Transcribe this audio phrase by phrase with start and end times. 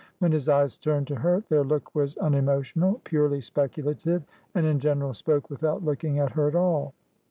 [0.17, 4.23] When his eyes turned to her, their look was unemotional, purely speculative,
[4.55, 6.95] and in general spoke without looking at her at all.